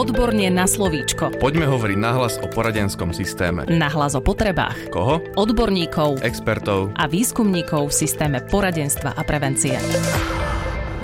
Odborne 0.00 0.48
na 0.48 0.64
slovíčko. 0.64 1.36
Poďme 1.44 1.68
hovoriť 1.68 1.98
nahlas 2.00 2.40
o 2.40 2.48
poradenskom 2.48 3.12
systéme. 3.12 3.68
Nahlas 3.68 4.16
o 4.16 4.24
potrebách. 4.24 4.88
Koho? 4.88 5.20
Odborníkov 5.36 6.24
Expertov. 6.24 6.96
a 6.96 7.04
výskumníkov 7.04 7.92
v 7.92 8.08
systéme 8.08 8.40
poradenstva 8.40 9.12
a 9.12 9.20
prevencie. 9.28 9.76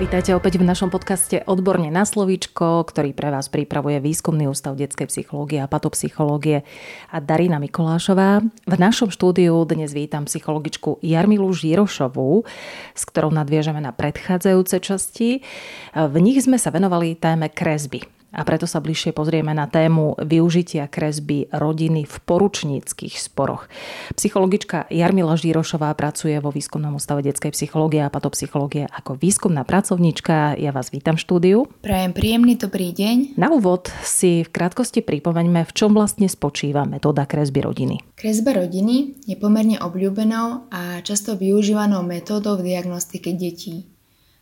Vítajte 0.01 0.33
opäť 0.33 0.57
v 0.57 0.65
našom 0.65 0.89
podcaste 0.89 1.45
Odborne 1.45 1.93
na 1.93 2.09
slovíčko, 2.09 2.89
ktorý 2.89 3.13
pre 3.13 3.29
vás 3.29 3.53
pripravuje 3.53 4.01
Výskumný 4.01 4.49
ústav 4.49 4.73
detskej 4.73 5.13
psychológie 5.13 5.61
a 5.61 5.69
patopsychológie 5.69 6.65
a 7.13 7.21
Darina 7.21 7.61
Mikolášová. 7.61 8.41
V 8.65 8.75
našom 8.81 9.13
štúdiu 9.13 9.61
dnes 9.69 9.93
vítam 9.93 10.25
psychologičku 10.25 11.05
Jarmilu 11.05 11.53
Žírošovú, 11.53 12.49
s 12.97 13.03
ktorou 13.05 13.29
nadviežeme 13.29 13.77
na 13.77 13.93
predchádzajúce 13.93 14.81
časti. 14.81 15.45
V 15.93 16.15
nich 16.17 16.41
sme 16.41 16.57
sa 16.57 16.73
venovali 16.73 17.13
téme 17.13 17.53
kresby 17.53 18.16
a 18.37 18.45
preto 18.45 18.69
sa 18.69 18.77
bližšie 18.77 19.17
pozrieme 19.17 19.49
na 19.57 19.65
tému 19.65 20.13
využitia 20.21 20.85
kresby 20.85 21.49
rodiny 21.49 22.05
v 22.05 22.15
poručníckých 22.21 23.17
sporoch. 23.17 23.65
Psychologička 24.13 24.85
Jarmila 24.93 25.33
Žírošová 25.33 25.89
pracuje 25.97 26.37
vo 26.37 26.53
Výskumnom 26.53 26.93
ústave 26.93 27.25
detskej 27.25 27.57
psychológie 27.57 28.05
a 28.05 28.13
patopsychológie 28.13 28.85
ako 28.85 29.17
výskumná 29.17 29.65
pracovníčka. 29.65 30.53
Ja 30.61 30.69
vás 30.69 30.93
vítam 30.93 31.17
v 31.17 31.25
štúdiu. 31.25 31.57
Prajem 31.81 32.13
príjemný 32.13 32.53
dobrý 32.61 32.93
deň. 32.93 33.41
Na 33.41 33.49
úvod 33.49 33.89
si 34.05 34.45
v 34.45 34.53
krátkosti 34.53 35.01
pripomeňme, 35.01 35.65
v 35.65 35.73
čom 35.73 35.97
vlastne 35.97 36.29
spočíva 36.29 36.85
metóda 36.85 37.25
kresby 37.25 37.65
rodiny. 37.65 38.05
Kresba 38.13 38.53
rodiny 38.53 39.25
je 39.25 39.33
pomerne 39.33 39.81
obľúbenou 39.81 40.69
a 40.69 41.01
často 41.01 41.33
využívanou 41.33 42.05
metódou 42.05 42.61
v 42.61 42.69
diagnostike 42.69 43.33
detí. 43.33 43.89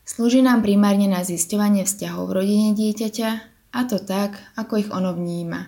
Slúži 0.06 0.44
nám 0.44 0.62
primárne 0.62 1.10
na 1.10 1.26
zisťovanie 1.26 1.88
vzťahov 1.88 2.30
v 2.30 2.36
rodine 2.44 2.70
dieťaťa 2.78 3.55
a 3.76 3.84
to 3.84 4.00
tak, 4.00 4.40
ako 4.56 4.80
ich 4.80 4.90
ono 4.90 5.12
vníma. 5.12 5.68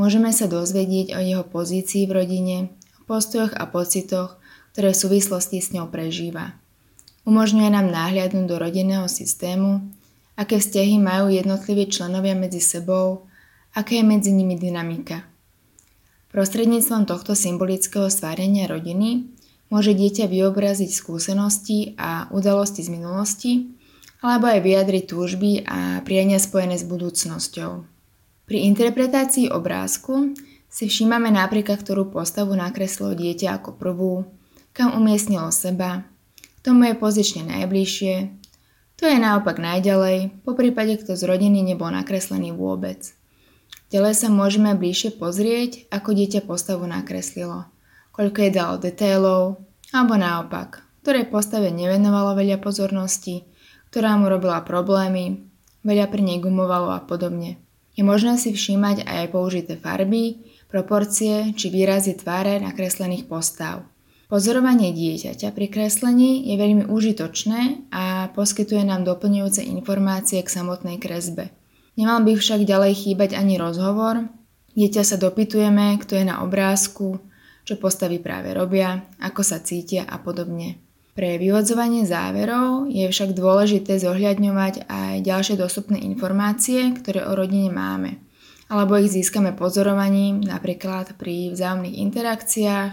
Môžeme 0.00 0.32
sa 0.32 0.48
dozvedieť 0.48 1.12
o 1.12 1.20
jeho 1.20 1.44
pozícii 1.44 2.08
v 2.08 2.24
rodine, 2.24 2.56
postojoch 3.04 3.52
a 3.52 3.68
pocitoch, 3.68 4.40
ktoré 4.72 4.96
v 4.96 5.02
súvislosti 5.04 5.60
s 5.60 5.76
ňou 5.76 5.92
prežíva. 5.92 6.56
Umožňuje 7.28 7.68
nám 7.68 7.92
náhľadnúť 7.92 8.46
do 8.48 8.56
rodinného 8.56 9.04
systému, 9.04 9.84
aké 10.38 10.56
vzťahy 10.56 10.96
majú 10.96 11.28
jednotliví 11.28 11.92
členovia 11.92 12.32
medzi 12.32 12.64
sebou, 12.64 13.28
aká 13.76 14.00
je 14.00 14.04
medzi 14.06 14.32
nimi 14.32 14.56
dynamika. 14.56 15.28
Prostredníctvom 16.32 17.04
tohto 17.04 17.36
symbolického 17.36 18.08
stvárenia 18.08 18.70
rodiny 18.70 19.28
môže 19.68 19.92
dieťa 19.92 20.30
vyobraziť 20.30 20.88
skúsenosti 20.88 21.98
a 22.00 22.30
udalosti 22.32 22.80
z 22.80 22.88
minulosti, 22.92 23.52
alebo 24.18 24.50
aj 24.50 24.60
vyjadriť 24.62 25.04
túžby 25.06 25.50
a 25.66 26.02
priania 26.02 26.42
spojené 26.42 26.74
s 26.78 26.84
budúcnosťou. 26.86 27.86
Pri 28.48 28.58
interpretácii 28.64 29.52
obrázku 29.52 30.34
si 30.66 30.88
všímame 30.88 31.28
napríklad, 31.32 31.80
ktorú 31.84 32.08
postavu 32.08 32.56
nakreslilo 32.56 33.14
dieťa 33.14 33.60
ako 33.60 33.76
prvú, 33.76 34.14
kam 34.72 34.96
umiestnilo 34.96 35.52
seba, 35.52 36.08
tomu 36.64 36.90
je 36.90 36.94
pozične 36.96 37.46
najbližšie, 37.46 38.14
to 38.98 39.06
je 39.06 39.14
naopak 39.14 39.62
najďalej, 39.62 40.42
po 40.42 40.58
prípade 40.58 40.98
kto 40.98 41.14
z 41.14 41.22
rodiny 41.22 41.62
nebol 41.62 41.86
nakreslený 41.86 42.50
vôbec. 42.50 43.14
Ďalej 43.94 44.14
sa 44.20 44.28
môžeme 44.28 44.74
bližšie 44.74 45.16
pozrieť, 45.16 45.86
ako 45.88 46.12
dieťa 46.12 46.44
postavu 46.44 46.84
nakreslilo, 46.84 47.70
koľko 48.10 48.38
je 48.42 48.50
dalo 48.50 48.74
detailov, 48.76 49.42
alebo 49.94 50.18
naopak, 50.18 50.82
ktorej 51.06 51.30
postave 51.32 51.72
nevenovalo 51.72 52.36
veľa 52.36 52.60
pozornosti, 52.60 53.48
ktorá 53.88 54.16
mu 54.20 54.28
robila 54.28 54.60
problémy, 54.64 55.48
veľa 55.82 56.06
pri 56.12 56.22
nej 56.24 56.38
gumovalo 56.44 56.92
a 56.92 57.00
podobne. 57.00 57.56
Je 57.98 58.06
možné 58.06 58.38
si 58.38 58.54
všímať 58.54 59.08
aj 59.08 59.34
použité 59.34 59.74
farby, 59.74 60.44
proporcie 60.70 61.50
či 61.56 61.66
výrazy 61.72 62.14
tváre 62.14 62.62
nakreslených 62.62 63.26
postav. 63.26 63.82
Pozorovanie 64.28 64.92
dieťaťa 64.92 65.56
pri 65.56 65.66
kreslení 65.72 66.52
je 66.52 66.54
veľmi 66.60 66.84
užitočné 66.92 67.88
a 67.88 68.28
poskytuje 68.36 68.84
nám 68.84 69.08
doplňujúce 69.08 69.64
informácie 69.64 70.44
k 70.44 70.52
samotnej 70.52 71.00
kresbe. 71.00 71.48
Nemal 71.96 72.22
by 72.22 72.36
však 72.36 72.68
ďalej 72.68 72.92
chýbať 72.94 73.34
ani 73.34 73.56
rozhovor. 73.56 74.28
Dieťa 74.76 75.02
sa 75.02 75.16
dopytujeme, 75.16 75.96
kto 75.98 76.20
je 76.20 76.28
na 76.28 76.44
obrázku, 76.44 77.18
čo 77.64 77.74
postavy 77.80 78.20
práve 78.20 78.52
robia, 78.52 79.08
ako 79.18 79.40
sa 79.42 79.64
cítia 79.64 80.04
a 80.04 80.20
podobne. 80.20 80.87
Pre 81.18 81.34
vyvodzovanie 81.34 82.06
záverov 82.06 82.86
je 82.86 83.02
však 83.10 83.34
dôležité 83.34 83.98
zohľadňovať 83.98 84.86
aj 84.86 85.26
ďalšie 85.26 85.58
dostupné 85.58 85.98
informácie, 86.06 86.94
ktoré 86.94 87.26
o 87.26 87.34
rodine 87.34 87.74
máme, 87.74 88.22
alebo 88.70 88.94
ich 88.94 89.10
získame 89.10 89.50
pozorovaním, 89.50 90.46
napríklad 90.46 91.18
pri 91.18 91.50
vzájomných 91.50 91.98
interakciách 92.06 92.90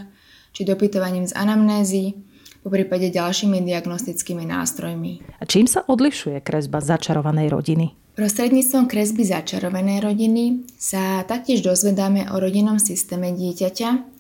či 0.58 0.62
dopytovaním 0.66 1.30
z 1.30 1.38
anamnézy, 1.38 2.18
po 2.66 2.74
prípade 2.74 3.14
ďalšími 3.14 3.62
diagnostickými 3.62 4.50
nástrojmi. 4.50 5.22
A 5.38 5.46
čím 5.46 5.70
sa 5.70 5.86
odlišuje 5.86 6.42
kresba 6.42 6.82
začarovanej 6.82 7.54
rodiny? 7.54 7.94
Prostredníctvom 8.18 8.90
kresby 8.90 9.22
začarovanej 9.22 10.02
rodiny 10.02 10.66
sa 10.74 11.22
taktiež 11.30 11.62
dozvedáme 11.62 12.34
o 12.34 12.42
rodinnom 12.42 12.82
systéme 12.82 13.38
dieťaťa, 13.38 14.15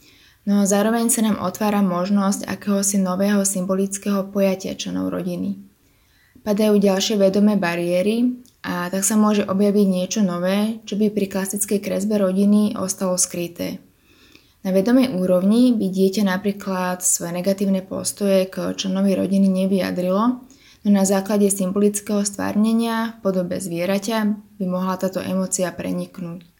no 0.46 0.66
zároveň 0.66 1.10
sa 1.10 1.26
nám 1.26 1.42
otvára 1.42 1.82
možnosť 1.82 2.46
akéhosi 2.46 3.02
nového 3.02 3.42
symbolického 3.42 4.30
pojatia 4.30 4.78
členov 4.78 5.10
rodiny. 5.10 5.58
Padajú 6.46 6.78
ďalšie 6.78 7.18
vedomé 7.18 7.58
bariéry 7.58 8.46
a 8.62 8.86
tak 8.94 9.02
sa 9.02 9.18
môže 9.18 9.46
objaviť 9.50 9.88
niečo 9.90 10.22
nové, 10.22 10.82
čo 10.86 10.94
by 10.94 11.10
pri 11.10 11.26
klasickej 11.26 11.82
kresbe 11.82 12.22
rodiny 12.22 12.78
ostalo 12.78 13.18
skryté. 13.18 13.82
Na 14.66 14.74
vedomej 14.74 15.14
úrovni 15.14 15.78
by 15.78 15.90
dieťa 15.90 16.26
napríklad 16.26 17.02
svoje 17.06 17.38
negatívne 17.38 17.86
postoje 17.86 18.50
k 18.50 18.74
členovi 18.74 19.14
rodiny 19.14 19.46
nevyjadrilo, 19.46 20.24
no 20.86 20.90
na 20.90 21.06
základe 21.06 21.50
symbolického 21.50 22.26
stvárnenia 22.26 23.18
v 23.18 23.26
podobe 23.26 23.62
zvieraťa 23.62 24.18
by 24.62 24.66
mohla 24.66 24.98
táto 24.98 25.22
emócia 25.22 25.70
preniknúť. 25.70 26.55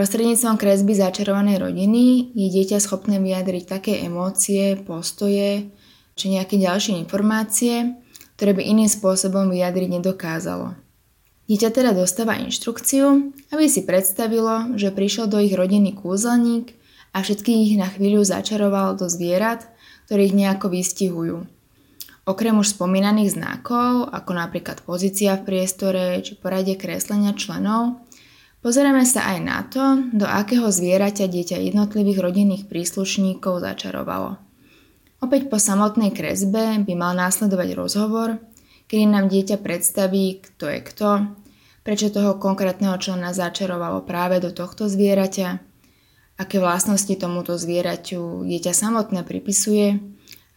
Prostredníctvom 0.00 0.56
kresby 0.56 0.96
začarovanej 0.96 1.60
rodiny 1.60 2.32
je 2.32 2.48
dieťa 2.48 2.80
schopné 2.80 3.20
vyjadriť 3.20 3.68
také 3.68 4.00
emócie, 4.00 4.80
postoje 4.80 5.68
či 6.16 6.32
nejaké 6.32 6.56
ďalšie 6.56 6.96
informácie, 7.04 8.00
ktoré 8.32 8.56
by 8.56 8.64
iným 8.64 8.88
spôsobom 8.88 9.52
vyjadriť 9.52 10.00
nedokázalo. 10.00 10.72
Dieťa 11.52 11.68
teda 11.68 11.92
dostáva 11.92 12.40
inštrukciu, 12.40 13.36
aby 13.52 13.68
si 13.68 13.84
predstavilo, 13.84 14.72
že 14.80 14.88
prišiel 14.88 15.28
do 15.28 15.36
ich 15.36 15.52
rodiny 15.52 15.92
kúzelník 15.92 16.72
a 17.12 17.20
všetkých 17.20 17.60
ich 17.68 17.76
na 17.76 17.92
chvíľu 17.92 18.24
začaroval 18.24 18.96
do 18.96 19.04
zvierat, 19.04 19.68
ktorých 20.08 20.32
nejako 20.32 20.80
vystihujú. 20.80 21.44
Okrem 22.24 22.56
už 22.56 22.72
spomínaných 22.72 23.36
znakov, 23.36 24.08
ako 24.08 24.32
napríklad 24.32 24.80
pozícia 24.80 25.36
v 25.36 25.44
priestore 25.44 26.24
či 26.24 26.40
poradie 26.40 26.80
kreslenia 26.80 27.36
členov, 27.36 28.00
Pozeráme 28.60 29.08
sa 29.08 29.24
aj 29.24 29.38
na 29.40 29.64
to, 29.64 30.04
do 30.12 30.28
akého 30.28 30.68
zvieraťa 30.68 31.32
dieťa 31.32 31.64
jednotlivých 31.64 32.20
rodinných 32.20 32.64
príslušníkov 32.68 33.64
začarovalo. 33.64 34.36
Opäť 35.24 35.48
po 35.48 35.56
samotnej 35.56 36.12
kresbe 36.12 36.76
by 36.84 36.92
mal 36.92 37.16
následovať 37.16 37.72
rozhovor, 37.72 38.36
kedy 38.84 39.08
nám 39.08 39.32
dieťa 39.32 39.64
predstaví, 39.64 40.44
kto 40.44 40.76
je 40.76 40.80
kto, 40.84 41.10
prečo 41.80 42.12
toho 42.12 42.36
konkrétneho 42.36 43.00
člena 43.00 43.32
začarovalo 43.32 44.04
práve 44.04 44.44
do 44.44 44.52
tohto 44.52 44.92
zvieraťa, 44.92 45.48
aké 46.36 46.56
vlastnosti 46.60 47.16
tomuto 47.16 47.56
zvieraťu 47.56 48.44
dieťa 48.44 48.72
samotné 48.76 49.24
pripisuje, 49.24 50.04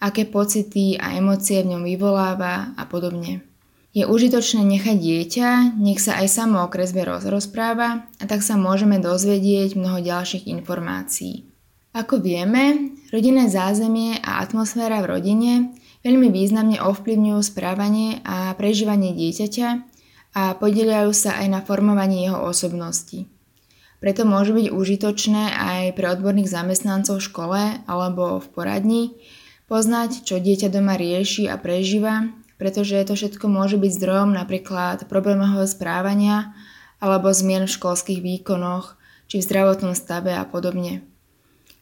aké 0.03 0.27
pocity 0.27 0.99
a 0.99 1.15
emócie 1.15 1.63
v 1.63 1.75
ňom 1.75 1.87
vyvoláva 1.87 2.75
a 2.75 2.83
podobne. 2.83 3.52
Je 3.93 4.09
užitočné 4.09 4.65
nechať 4.65 4.97
dieťa, 4.97 5.49
nech 5.77 6.01
sa 6.01 6.17
aj 6.17 6.27
samo 6.33 6.65
o 6.65 6.67
kresbe 6.67 7.05
rozpráva 7.05 8.09
a 8.17 8.23
tak 8.25 8.41
sa 8.41 8.57
môžeme 8.57 8.97
dozvedieť 8.97 9.77
mnoho 9.77 10.01
ďalších 10.01 10.49
informácií. 10.49 11.45
Ako 11.93 12.17
vieme, 12.17 12.97
rodinné 13.13 13.53
zázemie 13.53 14.17
a 14.25 14.41
atmosféra 14.41 14.97
v 15.05 15.13
rodine 15.13 15.53
veľmi 16.01 16.33
významne 16.33 16.81
ovplyvňujú 16.81 17.41
správanie 17.45 18.17
a 18.25 18.57
prežívanie 18.57 19.13
dieťaťa 19.13 19.69
a 20.33 20.57
podeliajú 20.57 21.13
sa 21.13 21.37
aj 21.37 21.47
na 21.53 21.61
formovanie 21.61 22.25
jeho 22.25 22.41
osobnosti. 22.49 23.29
Preto 24.01 24.25
môže 24.25 24.57
byť 24.57 24.73
užitočné 24.73 25.53
aj 25.53 25.83
pre 25.93 26.09
odborných 26.09 26.49
zamestnancov 26.49 27.21
v 27.21 27.27
škole 27.29 27.61
alebo 27.85 28.41
v 28.41 28.47
poradni 28.49 29.03
poznať, 29.69 30.25
čo 30.25 30.41
dieťa 30.41 30.73
doma 30.73 30.97
rieši 30.97 31.45
a 31.45 31.61
prežíva 31.61 32.25
pretože 32.63 32.95
to 33.03 33.19
všetko 33.19 33.51
môže 33.51 33.75
byť 33.75 33.91
zdrojom 33.91 34.31
napríklad 34.31 35.03
problémového 35.11 35.67
správania 35.67 36.55
alebo 37.03 37.27
zmien 37.35 37.67
v 37.67 37.75
školských 37.75 38.23
výkonoch 38.23 38.95
či 39.27 39.43
v 39.43 39.47
zdravotnom 39.51 39.91
stave 39.91 40.31
a 40.31 40.47
podobne. 40.47 41.03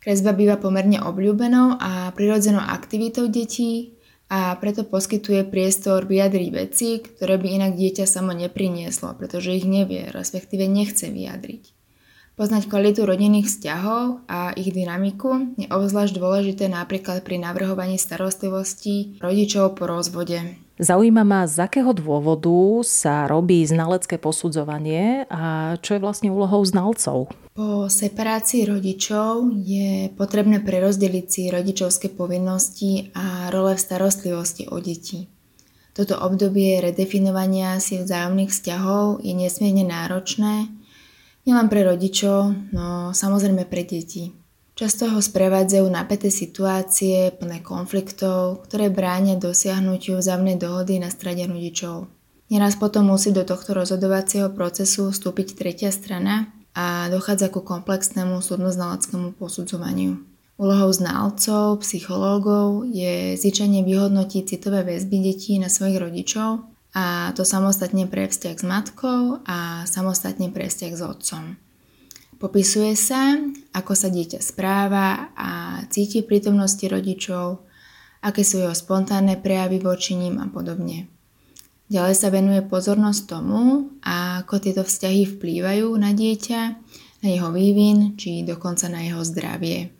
Kresba 0.01 0.33
býva 0.33 0.57
pomerne 0.57 0.97
obľúbenou 0.97 1.77
a 1.77 2.09
prirodzenou 2.17 2.65
aktivitou 2.65 3.29
detí 3.29 3.93
a 4.33 4.57
preto 4.57 4.81
poskytuje 4.81 5.45
priestor 5.45 6.09
vyjadriť 6.09 6.49
veci, 6.49 6.97
ktoré 6.97 7.37
by 7.37 7.61
inak 7.61 7.77
dieťa 7.77 8.09
samo 8.09 8.33
neprinieslo, 8.33 9.13
pretože 9.13 9.53
ich 9.53 9.69
nevie, 9.69 10.09
respektíve 10.09 10.65
nechce 10.65 11.13
vyjadriť. 11.13 11.80
Poznať 12.41 12.73
kvalitu 12.73 13.05
rodinných 13.05 13.45
vzťahov 13.45 14.25
a 14.25 14.49
ich 14.57 14.73
dynamiku 14.73 15.53
je 15.61 15.69
obzvlášť 15.69 16.17
dôležité 16.17 16.73
napríklad 16.73 17.21
pri 17.21 17.37
navrhovaní 17.37 18.01
starostlivosti 18.01 19.21
rodičov 19.21 19.77
po 19.77 19.85
rozvode. 19.85 20.57
Zaujíma 20.81 21.21
ma, 21.21 21.45
z 21.45 21.61
akého 21.61 21.93
dôvodu 21.93 22.81
sa 22.81 23.29
robí 23.29 23.61
znalecké 23.61 24.17
posudzovanie 24.17 25.29
a 25.29 25.77
čo 25.85 25.93
je 25.93 26.01
vlastne 26.01 26.33
úlohou 26.33 26.65
znalcov? 26.65 27.29
Po 27.53 27.85
separácii 27.85 28.65
rodičov 28.65 29.45
je 29.61 30.09
potrebné 30.17 30.65
prerozdeliť 30.65 31.25
si 31.29 31.53
rodičovské 31.53 32.09
povinnosti 32.09 33.13
a 33.13 33.53
role 33.53 33.77
v 33.77 33.85
starostlivosti 33.85 34.65
o 34.65 34.81
deti. 34.81 35.29
Toto 35.93 36.17
obdobie 36.17 36.81
redefinovania 36.81 37.77
si 37.77 38.01
vzájomných 38.01 38.49
vzťahov 38.49 39.21
je 39.21 39.37
nesmierne 39.37 39.85
náročné, 39.85 40.80
nielen 41.45 41.67
pre 41.67 41.85
rodičov, 41.85 42.71
no 42.73 43.11
samozrejme 43.11 43.65
pre 43.65 43.83
deti. 43.85 44.31
Často 44.71 45.05
ho 45.11 45.19
sprevádzajú 45.21 45.85
napäté 45.91 46.33
situácie, 46.33 47.35
plné 47.37 47.61
konfliktov, 47.61 48.65
ktoré 48.65 48.89
bránia 48.89 49.37
dosiahnutiu 49.37 50.17
vzájomnej 50.17 50.57
dohody 50.57 50.97
na 50.97 51.11
strade 51.11 51.45
rodičov. 51.45 52.09
Neraz 52.49 52.75
potom 52.79 53.11
musí 53.11 53.29
do 53.29 53.45
tohto 53.45 53.77
rozhodovacieho 53.77 54.49
procesu 54.51 55.11
vstúpiť 55.11 55.55
tretia 55.55 55.91
strana 55.93 56.49
a 56.71 57.11
dochádza 57.11 57.51
ku 57.51 57.61
komplexnému 57.61 58.39
súdnoznaleckému 58.39 59.35
posudzovaniu. 59.35 60.23
Úlohou 60.55 60.91
znalcov, 60.93 61.81
psychológov 61.83 62.85
je 62.89 63.35
zvyčajne 63.37 63.81
vyhodnotiť 63.81 64.55
citové 64.55 64.85
väzby 64.87 65.17
detí 65.19 65.57
na 65.59 65.67
svojich 65.67 65.99
rodičov 65.99 66.70
a 66.91 67.31
to 67.31 67.47
samostatne 67.47 68.03
pre 68.11 68.27
vzťah 68.27 68.55
s 68.59 68.65
matkou 68.67 69.39
a 69.47 69.87
samostatne 69.87 70.51
pre 70.51 70.67
vzťah 70.67 70.93
s 70.95 71.01
otcom. 71.01 71.43
Popisuje 72.35 72.97
sa, 72.97 73.37
ako 73.71 73.93
sa 73.93 74.09
dieťa 74.09 74.41
správa 74.41 75.29
a 75.37 75.81
cíti 75.93 76.25
prítomnosti 76.25 76.81
rodičov, 76.83 77.63
aké 78.25 78.41
sú 78.41 78.65
jeho 78.65 78.73
spontánne 78.73 79.37
prejavy 79.37 79.77
voči 79.77 80.17
ním 80.17 80.41
a 80.41 80.49
podobne. 80.49 81.05
Ďalej 81.91 82.15
sa 82.17 82.31
venuje 82.31 82.63
pozornosť 82.65 83.21
tomu, 83.27 83.93
ako 84.01 84.63
tieto 84.63 84.81
vzťahy 84.87 85.37
vplývajú 85.37 85.91
na 85.99 86.15
dieťa, 86.15 86.61
na 87.21 87.27
jeho 87.27 87.51
vývin 87.53 88.17
či 88.17 88.41
dokonca 88.41 88.89
na 88.89 89.05
jeho 89.05 89.21
zdravie. 89.21 89.91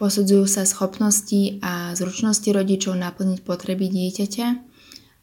Posudzujú 0.00 0.48
sa 0.48 0.64
schopnosti 0.64 1.60
a 1.60 1.92
zručnosti 1.92 2.48
rodičov 2.48 2.96
naplniť 2.96 3.44
potreby 3.44 3.92
dieťaťa 3.92 4.69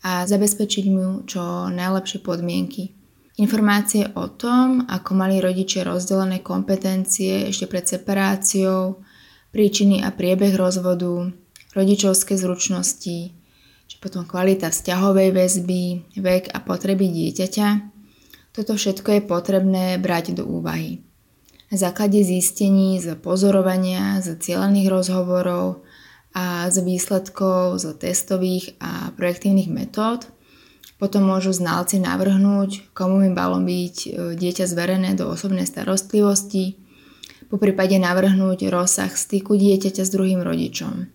a 0.04 0.28
zabezpečiť 0.28 0.86
mu 0.92 1.24
čo 1.26 1.72
najlepšie 1.72 2.20
podmienky– 2.22 2.92
Informácie 3.38 4.10
o 4.18 4.34
tom, 4.34 4.90
ako 4.90 5.14
mali 5.14 5.38
rodičia 5.38 5.86
rozdelené 5.86 6.42
kompetencie 6.42 7.54
ešte 7.54 7.70
pred 7.70 7.86
separáciou, 7.86 8.98
príčiny 9.54 10.02
a 10.02 10.10
priebeh 10.10 10.58
rozvodu, 10.58 11.30
rodičovské 11.78 12.34
zručnosti, 12.34 13.18
či 13.86 13.96
potom 14.02 14.26
kvalita 14.26 14.74
vzťahovej 14.74 15.30
väzby, 15.38 15.84
vek 16.18 16.50
a 16.50 16.66
potreby 16.66 17.14
dieťaťa. 17.14 17.68
Toto 18.58 18.74
všetko 18.74 19.22
je 19.22 19.22
potrebné 19.30 19.86
brať 20.02 20.34
do 20.34 20.42
úvahy. 20.50 21.06
Na 21.70 21.78
základe 21.78 22.18
zistení 22.26 22.98
z 22.98 23.22
pozorovania, 23.22 24.18
z 24.18 24.34
cieľených 24.34 24.90
rozhovorov 24.90 25.86
a 26.38 26.69
z 26.69 26.86
výsledkov 26.86 27.81
z 27.81 27.98
testových 27.98 28.78
a 28.78 29.10
projektívnych 29.18 29.74
metód– 29.74 30.30
potom 30.98 31.30
môžu 31.30 31.54
znalci 31.54 32.01
navrhnúť, 32.01 32.89
komu 32.98 33.22
by 33.22 33.30
malo 33.30 33.62
byť 33.62 33.95
e, 34.01 34.10
dieťa 34.34 34.66
zverené 34.66 35.13
do 35.13 35.30
osobnej 35.30 35.69
starostlivosti, 35.69 36.81
po 37.48 37.62
prípade 37.62 37.95
navrhnúť 38.01 38.68
rozsah 38.68 39.13
styku 39.13 39.56
dieťaťa 39.56 40.04
s 40.04 40.12
druhým 40.12 40.42
rodičom. 40.42 41.07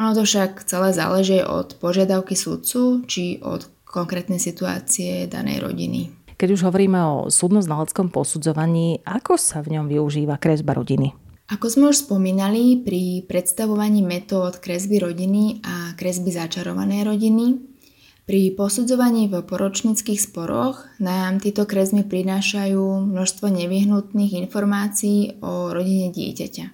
Ono 0.00 0.10
to 0.16 0.24
však 0.24 0.64
celé 0.64 0.96
záleží 0.96 1.44
od 1.44 1.76
požiadavky 1.78 2.34
sudcu 2.34 3.04
či 3.06 3.38
od 3.44 3.68
konkrétnej 3.84 4.40
situácie 4.40 5.28
danej 5.28 5.60
rodiny. 5.62 6.10
Keď 6.40 6.48
už 6.58 6.66
hovoríme 6.66 6.98
o 6.98 7.30
súdno-znaleckom 7.30 8.10
posudzovaní, 8.10 9.04
ako 9.06 9.38
sa 9.38 9.62
v 9.62 9.78
ňom 9.78 9.86
využíva 9.86 10.40
kresba 10.40 10.74
rodiny? 10.74 11.14
Ako 11.50 11.66
sme 11.66 11.90
už 11.90 12.06
spomínali, 12.06 12.78
pri 12.78 13.26
predstavovaní 13.26 14.04
metód 14.04 14.62
kresby 14.62 15.02
rodiny 15.02 15.64
a 15.66 15.96
kresby 15.98 16.30
začarovanej 16.30 17.02
rodiny 17.08 17.72
pri 18.22 18.54
posudzovaní 18.54 19.26
v 19.26 19.42
poročníckých 19.42 20.22
sporoch 20.30 20.86
nám 21.02 21.42
tieto 21.42 21.66
kresmy 21.66 22.06
prinášajú 22.06 23.10
množstvo 23.10 23.50
nevyhnutných 23.50 24.38
informácií 24.46 25.42
o 25.42 25.74
rodine 25.74 26.14
dieťaťa. 26.14 26.66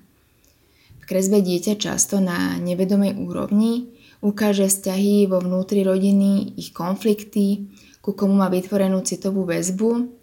V 1.01 1.05
kresbe 1.09 1.41
dieťa 1.41 1.81
často 1.81 2.21
na 2.21 2.61
nevedomej 2.61 3.17
úrovni 3.17 3.89
ukáže 4.21 4.69
vzťahy 4.69 5.25
vo 5.25 5.41
vnútri 5.41 5.89
rodiny, 5.89 6.53
ich 6.61 6.77
konflikty, 6.77 7.73
ku 8.05 8.13
komu 8.13 8.37
má 8.37 8.53
vytvorenú 8.53 9.01
citovú 9.01 9.49
väzbu, 9.49 10.18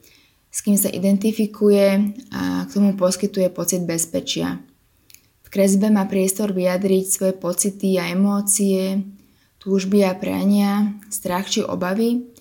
s 0.56 0.64
kým 0.64 0.80
sa 0.80 0.88
identifikuje 0.88 2.16
a 2.32 2.64
k 2.64 2.72
tomu 2.72 2.96
poskytuje 2.96 3.52
pocit 3.52 3.84
bezpečia. 3.84 4.64
V 5.44 5.48
kresbe 5.52 5.92
má 5.92 6.08
priestor 6.08 6.56
vyjadriť 6.56 7.06
svoje 7.12 7.34
pocity 7.36 8.00
a 8.00 8.08
emócie, 8.08 9.04
túžby 9.60 10.08
a 10.08 10.16
priania, 10.16 10.96
strach 11.12 11.52
či 11.52 11.60
obavy, 11.60 12.32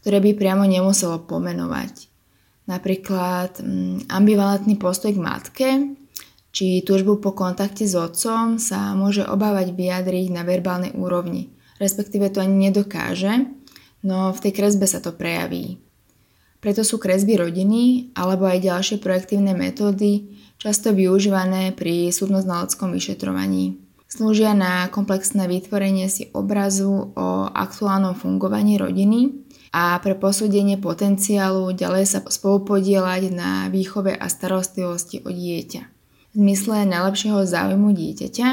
ktoré 0.00 0.24
by 0.24 0.32
priamo 0.32 0.64
nemuselo 0.64 1.28
pomenovať. 1.28 2.08
Napríklad 2.72 3.60
mm, 3.60 4.08
ambivalentný 4.08 4.80
postoj 4.80 5.12
k 5.12 5.20
matke 5.20 5.68
či 6.48 6.80
túžbu 6.80 7.20
po 7.20 7.36
kontakte 7.36 7.84
s 7.84 7.92
otcom 7.92 8.56
sa 8.56 8.96
môže 8.96 9.28
obávať 9.28 9.76
vyjadriť 9.76 10.32
na 10.32 10.40
verbálnej 10.40 10.96
úrovni, 10.96 11.52
respektíve 11.76 12.32
to 12.32 12.40
ani 12.40 12.72
nedokáže, 12.72 13.44
no 14.00 14.32
v 14.32 14.40
tej 14.40 14.52
kresbe 14.56 14.88
sa 14.88 15.04
to 15.04 15.12
prejaví. 15.12 15.87
Preto 16.58 16.82
sú 16.82 16.98
kresby 16.98 17.38
rodiny 17.38 18.10
alebo 18.18 18.50
aj 18.50 18.66
ďalšie 18.66 18.96
projektívne 18.98 19.54
metódy 19.54 20.34
často 20.58 20.90
využívané 20.90 21.70
pri 21.72 22.10
súdnoznaleckom 22.10 22.90
vyšetrovaní. 22.90 23.78
Slúžia 24.08 24.56
na 24.56 24.88
komplexné 24.88 25.46
vytvorenie 25.46 26.08
si 26.10 26.32
obrazu 26.34 27.12
o 27.14 27.28
aktuálnom 27.46 28.16
fungovaní 28.16 28.80
rodiny 28.80 29.46
a 29.70 30.00
pre 30.00 30.16
posúdenie 30.16 30.80
potenciálu 30.80 31.76
ďalej 31.76 32.04
sa 32.08 32.18
spolupodielať 32.24 33.28
na 33.30 33.68
výchove 33.68 34.16
a 34.16 34.26
starostlivosti 34.26 35.22
o 35.22 35.30
dieťa. 35.30 35.82
V 36.32 36.34
zmysle 36.34 36.88
najlepšieho 36.88 37.44
záujmu 37.44 37.92
dieťaťa 37.92 38.48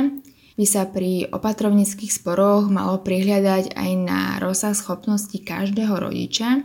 by 0.55 0.65
sa 0.67 0.87
pri 0.87 1.31
opatrovnických 1.31 2.11
sporoch 2.11 2.67
malo 2.67 2.99
prihľadať 2.99 3.75
aj 3.75 3.91
na 3.95 4.19
rozsah 4.43 4.75
schopností 4.75 5.39
každého 5.39 5.95
rodiča 5.95 6.63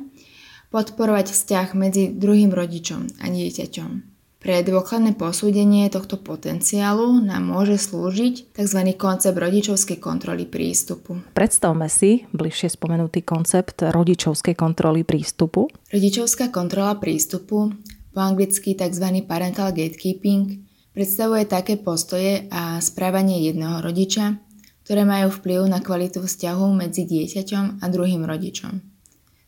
podporovať 0.70 1.34
vzťah 1.34 1.68
medzi 1.74 2.10
druhým 2.14 2.54
rodičom 2.54 3.22
a 3.22 3.26
dieťaťom. 3.26 4.10
Pre 4.40 4.56
dôkladné 4.64 5.20
posúdenie 5.20 5.84
tohto 5.92 6.16
potenciálu 6.16 7.20
nám 7.20 7.44
môže 7.44 7.76
slúžiť 7.76 8.56
tzv. 8.56 8.80
koncept 8.96 9.36
rodičovskej 9.36 10.00
kontroly 10.00 10.48
prístupu. 10.48 11.20
Predstavme 11.36 11.92
si 11.92 12.24
bližšie 12.32 12.72
spomenutý 12.72 13.20
koncept 13.20 13.84
rodičovskej 13.84 14.56
kontroly 14.56 15.04
prístupu. 15.04 15.68
Rodičovská 15.92 16.48
kontrola 16.48 16.96
prístupu, 16.96 17.76
po 18.16 18.18
anglicky 18.18 18.72
tzv. 18.72 19.28
parental 19.28 19.76
gatekeeping, 19.76 20.64
predstavuje 20.96 21.44
také 21.44 21.76
postoje 21.76 22.48
a 22.48 22.80
správanie 22.80 23.44
jedného 23.44 23.84
rodiča, 23.84 24.40
ktoré 24.88 25.04
majú 25.04 25.36
vplyv 25.36 25.68
na 25.68 25.84
kvalitu 25.84 26.24
vzťahu 26.24 26.66
medzi 26.80 27.04
dieťaťom 27.04 27.84
a 27.84 27.84
druhým 27.92 28.24
rodičom. 28.24 28.89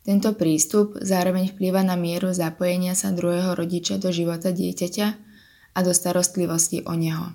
Tento 0.03 0.35
prístup 0.35 0.99
zároveň 0.99 1.55
vplýva 1.55 1.79
na 1.79 1.95
mieru 1.95 2.35
zapojenia 2.35 2.91
sa 2.91 3.15
druhého 3.15 3.55
rodiča 3.55 3.95
do 4.03 4.11
života 4.11 4.51
dieťaťa 4.51 5.07
a 5.73 5.79
do 5.79 5.95
starostlivosti 5.95 6.83
o 6.83 6.91
neho. 6.91 7.31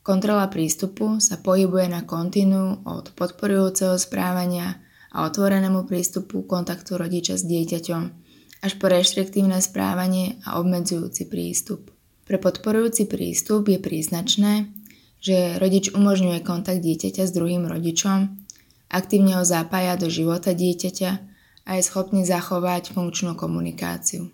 Kontrola 0.00 0.48
prístupu 0.48 1.20
sa 1.20 1.38
pohybuje 1.38 1.92
na 1.92 2.02
kontinu 2.02 2.80
od 2.88 3.12
podporujúceho 3.12 4.00
správania 4.00 4.80
a 5.12 5.28
otvorenému 5.28 5.84
prístupu 5.84 6.48
kontaktu 6.48 6.96
rodiča 6.96 7.36
s 7.36 7.44
dieťaťom 7.44 8.02
až 8.62 8.72
po 8.80 8.88
reštriktívne 8.88 9.60
správanie 9.60 10.40
a 10.48 10.58
obmedzujúci 10.58 11.28
prístup. 11.28 11.92
Pre 12.24 12.38
podporujúci 12.40 13.04
prístup 13.04 13.68
je 13.68 13.76
príznačné, 13.76 14.70
že 15.20 15.60
rodič 15.60 15.92
umožňuje 15.92 16.40
kontakt 16.40 16.80
dieťaťa 16.80 17.28
s 17.28 17.34
druhým 17.36 17.68
rodičom, 17.68 18.32
aktívne 18.88 19.38
ho 19.38 19.44
zapája 19.44 20.00
do 20.00 20.08
života 20.08 20.56
dieťaťa 20.56 21.31
a 21.66 21.78
je 21.78 21.82
schopný 21.86 22.26
zachovať 22.26 22.94
funkčnú 22.94 23.38
komunikáciu. 23.38 24.30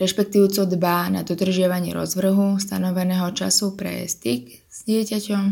Rešpektujúco 0.00 0.64
dbá 0.64 1.12
na 1.12 1.20
dodržiavanie 1.20 1.92
rozvrhu 1.92 2.56
stanoveného 2.56 3.28
času 3.36 3.76
pre 3.76 4.08
styk 4.08 4.64
s 4.64 4.88
dieťaťom 4.88 5.44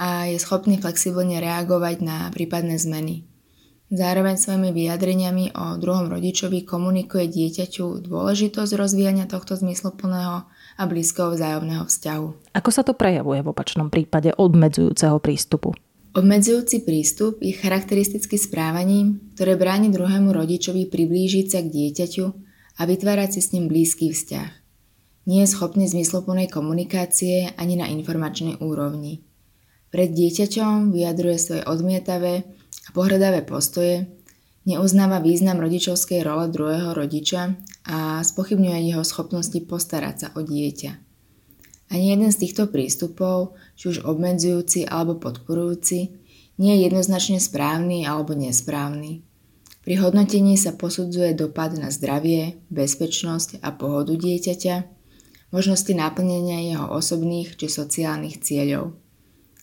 a 0.00 0.32
je 0.32 0.40
schopný 0.40 0.80
flexibilne 0.80 1.36
reagovať 1.36 1.96
na 2.00 2.32
prípadné 2.32 2.80
zmeny. 2.80 3.28
Zároveň 3.88 4.36
svojimi 4.36 4.68
vyjadreniami 4.72 5.56
o 5.56 5.80
druhom 5.80 6.12
rodičovi 6.12 6.60
komunikuje 6.64 7.24
dieťaťu 7.28 8.04
dôležitosť 8.04 8.72
rozvíjania 8.76 9.24
tohto 9.24 9.56
zmysloplného 9.56 10.44
a 10.76 10.82
blízkeho 10.84 11.32
vzájomného 11.32 11.88
vzťahu. 11.88 12.52
Ako 12.52 12.68
sa 12.68 12.84
to 12.84 12.92
prejavuje 12.92 13.40
v 13.40 13.48
opačnom 13.48 13.88
prípade 13.88 14.32
obmedzujúceho 14.36 15.16
prístupu? 15.24 15.72
Obmedzujúci 16.18 16.82
prístup 16.82 17.38
je 17.38 17.54
charakteristický 17.54 18.42
správaním, 18.42 19.22
ktoré 19.38 19.54
bráni 19.54 19.86
druhému 19.94 20.34
rodičovi 20.34 20.90
priblížiť 20.90 21.46
sa 21.46 21.62
k 21.62 21.70
dieťaťu 21.70 22.26
a 22.74 22.82
vytvárať 22.82 23.38
si 23.38 23.40
s 23.46 23.54
ním 23.54 23.70
blízky 23.70 24.10
vzťah. 24.10 24.50
Nie 25.30 25.46
je 25.46 25.52
schopný 25.54 25.86
zmysloplnej 25.86 26.50
komunikácie 26.50 27.54
ani 27.54 27.78
na 27.78 27.86
informačnej 27.86 28.58
úrovni. 28.58 29.22
Pred 29.94 30.10
dieťaťom 30.10 30.90
vyjadruje 30.90 31.38
svoje 31.38 31.62
odmietavé 31.62 32.42
a 32.50 32.88
pohrdavé 32.90 33.46
postoje, 33.46 34.10
neuznáva 34.66 35.22
význam 35.22 35.62
rodičovskej 35.62 36.26
role 36.26 36.50
druhého 36.50 36.98
rodiča 36.98 37.54
a 37.86 38.26
spochybňuje 38.26 38.90
jeho 38.90 39.06
schopnosti 39.06 39.62
postarať 39.62 40.14
sa 40.18 40.28
o 40.34 40.42
dieťa. 40.42 41.07
Ani 41.88 42.12
jeden 42.12 42.28
z 42.28 42.44
týchto 42.44 42.68
prístupov, 42.68 43.56
či 43.74 43.96
už 43.96 44.04
obmedzujúci 44.04 44.84
alebo 44.84 45.16
podporujúci, 45.16 45.98
nie 46.58 46.72
je 46.76 46.90
jednoznačne 46.90 47.40
správny 47.40 48.04
alebo 48.04 48.36
nesprávny. 48.36 49.24
Pri 49.88 49.94
hodnotení 50.04 50.60
sa 50.60 50.76
posudzuje 50.76 51.32
dopad 51.32 51.72
na 51.80 51.88
zdravie, 51.88 52.60
bezpečnosť 52.68 53.64
a 53.64 53.72
pohodu 53.72 54.12
dieťaťa, 54.20 54.76
možnosti 55.48 55.92
naplnenia 55.96 56.60
jeho 56.60 56.92
osobných 56.92 57.56
či 57.56 57.72
sociálnych 57.72 58.44
cieľov. 58.44 58.92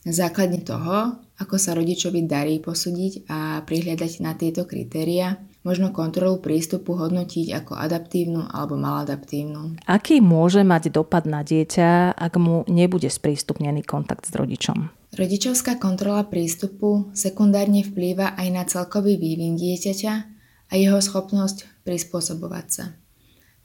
Na 0.05 0.13
základe 0.13 0.65
toho, 0.65 1.21
ako 1.37 1.55
sa 1.61 1.77
rodičovi 1.77 2.25
darí 2.25 2.57
posúdiť 2.57 3.29
a 3.29 3.61
prihľadať 3.61 4.11
na 4.25 4.33
tieto 4.33 4.65
kritéria, 4.65 5.37
možno 5.65 5.89
kontrolu 5.89 6.37
prístupu 6.37 6.93
hodnotiť 6.93 7.51
ako 7.57 7.73
adaptívnu 7.73 8.53
alebo 8.53 8.77
maladaptívnu. 8.77 9.81
Aký 9.89 10.21
môže 10.21 10.61
mať 10.61 10.93
dopad 10.93 11.25
na 11.25 11.41
dieťa, 11.41 12.13
ak 12.13 12.33
mu 12.37 12.61
nebude 12.69 13.09
sprístupnený 13.09 13.81
kontakt 13.81 14.29
s 14.29 14.37
rodičom? 14.37 14.93
Rodičovská 15.17 15.81
kontrola 15.81 16.29
prístupu 16.29 17.09
sekundárne 17.17 17.81
vplýva 17.81 18.37
aj 18.37 18.47
na 18.53 18.63
celkový 18.69 19.17
vývin 19.17 19.57
dieťaťa 19.57 20.13
a 20.69 20.73
jeho 20.77 21.01
schopnosť 21.01 21.87
prispôsobovať 21.87 22.67
sa. 22.69 22.85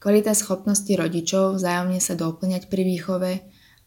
Kvalita 0.01 0.33
schopnosti 0.33 0.89
rodičov 0.89 1.61
vzájomne 1.61 2.01
sa 2.01 2.17
doplňať 2.17 2.73
pri 2.73 2.83
výchove 2.89 3.33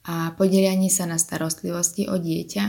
a 0.05 0.37
podelianie 0.37 0.93
sa 0.93 1.09
na 1.09 1.17
starostlivosti 1.17 2.05
o 2.05 2.21
dieťa 2.21 2.63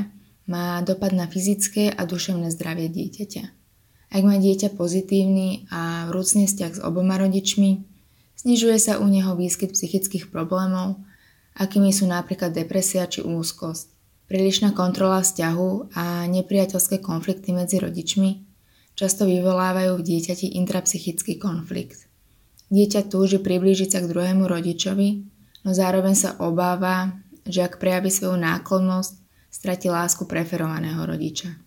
má 0.49 0.81
dopad 0.81 1.13
na 1.13 1.29
fyzické 1.29 1.93
a 1.93 2.09
duševné 2.09 2.49
zdravie 2.55 2.89
dieťaťa. 2.89 3.64
Ak 4.15 4.23
má 4.23 4.39
dieťa 4.39 4.79
pozitívny 4.79 5.67
a 5.75 6.07
vrúcný 6.07 6.47
vzťah 6.47 6.73
s 6.79 6.81
oboma 6.87 7.19
rodičmi, 7.19 7.83
znižuje 8.39 8.79
sa 8.79 9.03
u 9.03 9.11
neho 9.11 9.35
výskyt 9.35 9.75
psychických 9.75 10.31
problémov, 10.31 11.03
akými 11.59 11.91
sú 11.91 12.07
napríklad 12.07 12.55
depresia 12.55 13.11
či 13.11 13.27
úzkosť. 13.27 13.91
Prílišná 14.31 14.71
kontrola 14.71 15.19
vzťahu 15.19 15.99
a 15.99 16.31
nepriateľské 16.31 17.03
konflikty 17.03 17.51
medzi 17.51 17.83
rodičmi 17.83 18.47
často 18.95 19.27
vyvolávajú 19.27 19.99
v 19.99 20.07
dieťati 20.07 20.55
intrapsychický 20.63 21.43
konflikt. 21.43 22.07
Dieťa 22.71 23.11
túži 23.11 23.43
priblížiť 23.43 23.99
sa 23.99 24.01
k 24.01 24.15
druhému 24.15 24.47
rodičovi, 24.47 25.09
no 25.67 25.71
zároveň 25.75 26.15
sa 26.15 26.39
obáva, 26.39 27.19
že 27.45 27.67
ak 27.67 27.83
prejaví 27.83 28.15
svoju 28.15 28.39
náklonnosť, 28.39 29.13
stratí 29.51 29.91
lásku 29.91 30.25
preferovaného 30.31 31.03
rodiča. 31.03 31.59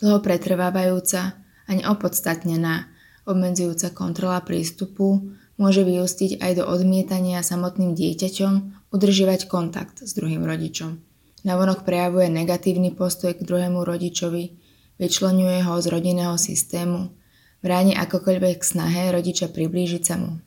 Dlho 0.00 0.24
pretrvávajúca 0.24 1.43
a 1.64 1.70
neopodstatnená 1.76 2.88
obmedzujúca 3.24 3.92
kontrola 3.96 4.40
prístupu 4.44 5.32
môže 5.56 5.86
vyústiť 5.86 6.42
aj 6.42 6.52
do 6.60 6.64
odmietania 6.66 7.40
samotným 7.40 7.94
dieťaťom 7.94 8.52
udržiavať 8.90 9.40
kontakt 9.46 10.02
s 10.02 10.12
druhým 10.14 10.42
rodičom. 10.42 10.98
Navonok 11.44 11.84
prejavuje 11.84 12.32
negatívny 12.32 12.96
postoj 12.96 13.36
k 13.36 13.44
druhému 13.44 13.84
rodičovi, 13.84 14.56
vyčlenuje 14.96 15.60
ho 15.62 15.76
z 15.78 15.86
rodinného 15.92 16.36
systému, 16.40 17.12
bráni 17.60 17.92
akokoľvek 17.96 18.64
snahe 18.64 19.12
rodiča 19.12 19.52
priblížiť 19.52 20.02
sa 20.02 20.16
mu. 20.16 20.40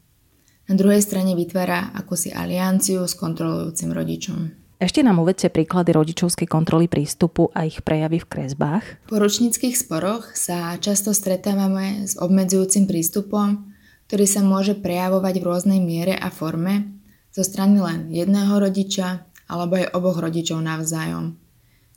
Na 0.68 0.74
druhej 0.76 1.00
strane 1.00 1.32
vytvára 1.32 1.96
akúsi 1.96 2.34
alianciu 2.34 3.08
s 3.08 3.16
kontrolujúcim 3.16 3.94
rodičom. 3.96 4.67
Ešte 4.78 5.02
nám 5.02 5.18
uvedte 5.26 5.50
príklady 5.50 5.90
rodičovskej 5.90 6.46
kontroly 6.46 6.86
prístupu 6.86 7.50
a 7.50 7.66
ich 7.66 7.82
prejavy 7.82 8.22
v 8.22 8.30
kresbách. 8.30 8.86
Po 9.10 9.18
ročníckých 9.18 9.74
sporoch 9.74 10.38
sa 10.38 10.78
často 10.78 11.18
stretávame 11.18 12.06
s 12.06 12.14
obmedzujúcim 12.14 12.86
prístupom, 12.86 13.74
ktorý 14.06 14.30
sa 14.30 14.46
môže 14.46 14.78
prejavovať 14.78 15.42
v 15.42 15.48
rôznej 15.50 15.82
miere 15.82 16.14
a 16.14 16.30
forme 16.30 16.94
zo 17.34 17.42
strany 17.42 17.82
len 17.82 18.14
jedného 18.14 18.54
rodiča 18.54 19.26
alebo 19.50 19.82
aj 19.82 19.98
oboch 19.98 20.22
rodičov 20.22 20.62
navzájom. 20.62 21.42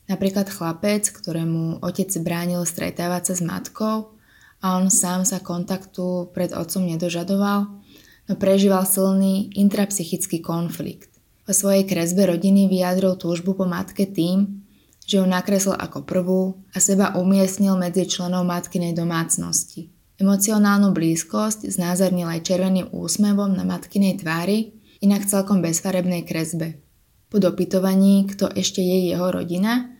Napríklad 0.09 0.49
chlapec, 0.49 1.05
ktorému 1.13 1.85
otec 1.85 2.09
bránil 2.25 2.65
stretávať 2.65 3.23
sa 3.29 3.35
s 3.37 3.43
matkou 3.45 4.17
a 4.65 4.81
on 4.81 4.89
sám 4.89 5.29
sa 5.29 5.37
kontaktu 5.37 6.33
pred 6.33 6.57
otcom 6.57 6.89
nedožadoval, 6.89 7.77
no 8.25 8.33
prežíval 8.41 8.89
silný 8.89 9.53
intrapsychický 9.53 10.41
konflikt. 10.41 11.10
Po 11.51 11.59
svojej 11.59 11.83
kresbe 11.83 12.31
rodiny 12.31 12.71
vyjadril 12.71 13.19
túžbu 13.19 13.59
po 13.59 13.67
matke 13.67 14.07
tým, 14.07 14.63
že 15.03 15.19
ju 15.19 15.27
nakreslil 15.27 15.75
ako 15.75 16.07
prvú 16.07 16.63
a 16.71 16.79
seba 16.79 17.19
umiestnil 17.19 17.75
medzi 17.75 18.07
členov 18.07 18.47
matkinej 18.47 18.95
domácnosti. 18.95 19.91
Emocionálnu 20.23 20.95
blízkosť 20.95 21.67
znázornil 21.67 22.31
aj 22.31 22.47
červeným 22.47 22.95
úsmevom 22.95 23.51
na 23.51 23.67
matkinej 23.67 24.23
tvári, 24.23 24.79
inak 25.03 25.27
celkom 25.27 25.59
bezfarebnej 25.59 26.23
kresbe. 26.23 26.79
Po 27.27 27.43
dopytovaní, 27.43 28.31
kto 28.31 28.47
ešte 28.55 28.79
je 28.79 29.11
jeho 29.11 29.27
rodina, 29.35 29.91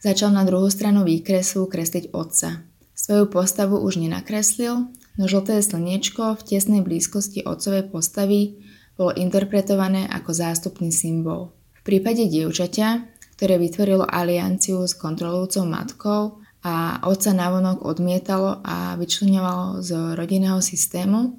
začal 0.00 0.32
na 0.32 0.48
druhú 0.48 0.72
stranu 0.72 1.04
výkresu 1.04 1.68
kresliť 1.68 2.16
otca. 2.16 2.64
Svoju 2.96 3.28
postavu 3.28 3.76
už 3.76 4.00
nenakreslil, 4.00 4.88
no 5.20 5.24
žlté 5.28 5.60
slniečko 5.60 6.40
v 6.40 6.44
tesnej 6.48 6.80
blízkosti 6.80 7.44
otcovej 7.44 7.92
postavy 7.92 8.64
bolo 8.94 9.14
interpretované 9.14 10.06
ako 10.06 10.30
zástupný 10.30 10.94
symbol. 10.94 11.50
V 11.82 11.92
prípade 11.94 12.26
dievčaťa, 12.30 12.88
ktoré 13.34 13.58
vytvorilo 13.58 14.06
alianciu 14.06 14.86
s 14.86 14.94
kontrolujúcou 14.94 15.66
matkou 15.66 16.22
a 16.64 17.02
otca 17.04 17.34
navonok 17.34 17.84
odmietalo 17.84 18.62
a 18.64 18.94
vyčlenovalo 18.96 19.82
z 19.84 20.16
rodinného 20.16 20.62
systému, 20.62 21.36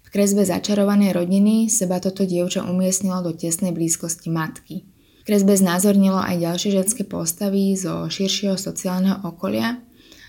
v 0.00 0.08
kresbe 0.08 0.46
začarovanej 0.46 1.10
rodiny 1.12 1.66
seba 1.66 1.98
toto 1.98 2.22
dievča 2.22 2.62
umiestnilo 2.62 3.20
do 3.26 3.34
tesnej 3.34 3.74
blízkosti 3.74 4.30
matky. 4.30 4.86
Kresbe 5.26 5.58
znázornilo 5.58 6.22
aj 6.22 6.36
ďalšie 6.38 6.70
ženské 6.80 7.02
postavy 7.02 7.74
zo 7.74 8.06
širšieho 8.06 8.54
sociálneho 8.54 9.26
okolia, 9.26 9.82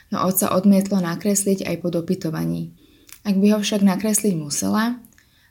no 0.09 0.25
otca 0.25 0.55
odmietlo 0.57 1.03
nakresliť 1.03 1.67
aj 1.67 1.75
po 1.85 1.93
dopytovaní. 1.93 2.73
Ak 3.27 3.37
by 3.37 3.57
ho 3.57 3.59
však 3.61 3.83
nakresliť 3.85 4.33
musela, 4.39 4.99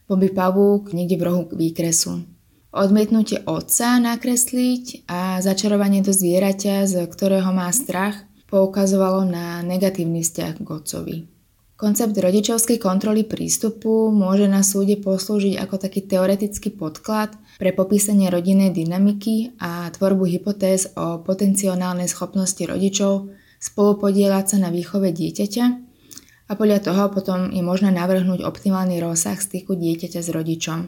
bol 0.08 0.20
by 0.20 0.28
pavúk 0.32 0.92
niekde 0.92 1.16
v 1.16 1.26
rohu 1.26 1.42
výkresu. 1.52 2.24
Odmietnutie 2.74 3.38
otca 3.46 4.02
nakresliť 4.02 5.06
a 5.06 5.38
začarovanie 5.38 6.02
do 6.02 6.10
zvieraťa, 6.10 6.90
z 6.90 6.94
ktorého 7.06 7.54
má 7.54 7.70
strach, 7.70 8.26
poukazovalo 8.50 9.22
na 9.22 9.62
negatívny 9.62 10.26
vzťah 10.26 10.52
k 10.58 10.68
otcovi. 10.68 11.16
Koncept 11.74 12.14
rodičovskej 12.14 12.78
kontroly 12.78 13.26
prístupu 13.26 14.14
môže 14.14 14.46
na 14.46 14.62
súde 14.62 14.94
poslúžiť 14.94 15.58
ako 15.58 15.74
taký 15.82 16.06
teoretický 16.06 16.70
podklad 16.70 17.34
pre 17.58 17.74
popísanie 17.74 18.30
rodinnej 18.30 18.70
dynamiky 18.70 19.58
a 19.58 19.90
tvorbu 19.90 20.22
hypotéz 20.30 20.94
o 20.94 21.18
potenciálnej 21.22 22.06
schopnosti 22.06 22.62
rodičov 22.62 23.34
spolupodielať 23.58 24.54
sa 24.54 24.56
na 24.62 24.70
výchove 24.70 25.10
dieťaťa 25.10 25.83
a 26.54 26.58
podľa 26.58 26.86
toho 26.86 27.10
potom 27.10 27.50
je 27.50 27.66
možné 27.66 27.90
navrhnúť 27.90 28.46
optimálny 28.46 29.02
rozsah 29.02 29.34
styku 29.34 29.74
dieťaťa 29.74 30.22
s 30.22 30.30
rodičom. 30.30 30.86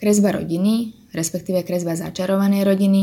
Kresba 0.00 0.32
rodiny, 0.32 0.96
respektíve 1.12 1.60
kresba 1.68 1.92
začarovanej 1.92 2.64
rodiny, 2.64 3.02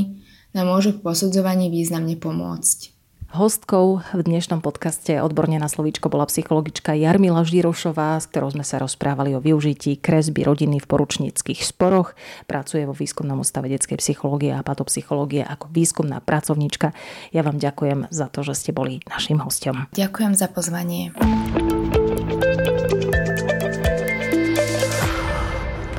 nám 0.58 0.74
môžu 0.74 0.98
v 0.98 1.06
posudzovaní 1.06 1.70
významne 1.70 2.18
pomôcť. 2.18 2.94
Hostkou 3.34 4.06
v 4.14 4.22
dnešnom 4.30 4.62
podcaste 4.62 5.18
Odborne 5.18 5.58
na 5.58 5.66
slovíčko 5.66 6.06
bola 6.06 6.30
psychologička 6.30 6.94
Jarmila 6.94 7.42
Žírošová, 7.42 8.22
s 8.22 8.30
ktorou 8.30 8.54
sme 8.54 8.62
sa 8.62 8.78
rozprávali 8.78 9.34
o 9.34 9.42
využití 9.42 9.98
kresby 9.98 10.46
rodiny 10.46 10.78
v 10.78 10.86
poručníckých 10.86 11.66
sporoch. 11.66 12.14
Pracuje 12.46 12.86
vo 12.86 12.94
výskumnom 12.94 13.42
ústave 13.42 13.74
detskej 13.74 13.98
psychológie 13.98 14.54
a 14.54 14.62
patopsychológie 14.62 15.42
ako 15.42 15.66
výskumná 15.74 16.22
pracovníčka. 16.22 16.94
Ja 17.34 17.42
vám 17.42 17.58
ďakujem 17.58 18.14
za 18.14 18.30
to, 18.30 18.46
že 18.46 18.54
ste 18.54 18.70
boli 18.70 19.02
našim 19.10 19.42
hostom. 19.42 19.90
Ďakujem 19.98 20.38
za 20.38 20.54
pozvanie. 20.54 21.10